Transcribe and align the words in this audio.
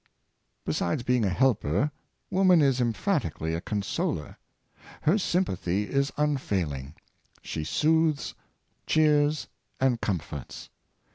''Besides 0.65 1.03
being 1.03 1.23
a 1.25 1.29
helper, 1.29 1.91
woman 2.31 2.59
is 2.59 2.81
emphatically 2.81 3.53
a 3.53 3.61
consoler. 3.61 4.37
Her 5.03 5.19
sympathy 5.19 5.83
is 5.83 6.11
unfailing. 6.17 6.95
She 7.43 7.63
soothes, 7.63 8.33
cheers, 8.87 9.45
and 9.79 10.01
comforts. 10.01 10.69